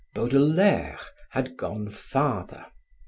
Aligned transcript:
Baudelaire 0.15 0.97
had 1.29 1.55
gone 1.57 1.87
farther. 1.89 2.65